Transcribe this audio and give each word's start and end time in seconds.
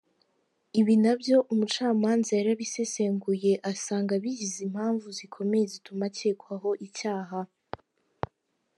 Ibi 0.79 0.95
na 1.03 1.13
byo 1.21 1.37
umucamanza 1.53 2.31
yarabisesenguye 2.39 3.51
asanga 3.71 4.13
bigize 4.23 4.59
impamvu 4.67 5.07
zikomeye 5.17 5.65
zituma 5.73 6.03
akekwaho 6.09 6.69
icyaha. 6.87 7.39